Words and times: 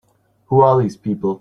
Who 0.47 0.61
are 0.61 0.81
these 0.81 0.97
people? 0.97 1.29